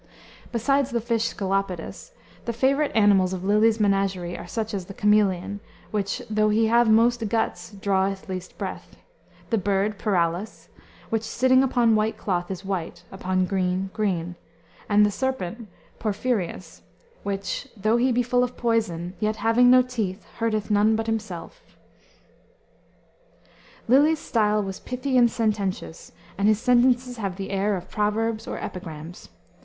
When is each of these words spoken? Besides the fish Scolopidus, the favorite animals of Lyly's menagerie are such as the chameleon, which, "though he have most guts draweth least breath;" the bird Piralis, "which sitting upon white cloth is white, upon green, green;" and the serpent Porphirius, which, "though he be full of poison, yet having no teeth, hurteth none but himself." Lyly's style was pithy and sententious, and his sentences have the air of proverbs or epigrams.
Besides 0.51 0.89
the 0.89 0.99
fish 0.99 1.25
Scolopidus, 1.27 2.11
the 2.45 2.53
favorite 2.53 2.91
animals 2.95 3.33
of 3.33 3.43
Lyly's 3.43 3.79
menagerie 3.79 4.35
are 4.35 4.47
such 4.47 4.73
as 4.73 4.85
the 4.85 4.95
chameleon, 4.95 5.59
which, 5.91 6.23
"though 6.27 6.49
he 6.49 6.65
have 6.65 6.89
most 6.89 7.29
guts 7.29 7.69
draweth 7.69 8.27
least 8.27 8.57
breath;" 8.57 8.95
the 9.51 9.59
bird 9.59 9.99
Piralis, 9.99 10.69
"which 11.11 11.21
sitting 11.21 11.61
upon 11.61 11.93
white 11.95 12.17
cloth 12.17 12.49
is 12.49 12.65
white, 12.65 13.03
upon 13.11 13.45
green, 13.45 13.91
green;" 13.93 14.35
and 14.89 15.05
the 15.05 15.11
serpent 15.11 15.67
Porphirius, 15.99 16.81
which, 17.21 17.67
"though 17.77 17.97
he 17.97 18.11
be 18.11 18.23
full 18.23 18.43
of 18.43 18.57
poison, 18.57 19.13
yet 19.19 19.35
having 19.35 19.69
no 19.69 19.83
teeth, 19.83 20.25
hurteth 20.39 20.71
none 20.71 20.95
but 20.95 21.05
himself." 21.05 21.77
Lyly's 23.87 24.17
style 24.17 24.63
was 24.63 24.79
pithy 24.79 25.15
and 25.15 25.29
sententious, 25.29 26.11
and 26.39 26.47
his 26.47 26.59
sentences 26.59 27.17
have 27.17 27.35
the 27.35 27.51
air 27.51 27.75
of 27.77 27.91
proverbs 27.91 28.47
or 28.47 28.57
epigrams. 28.57 29.29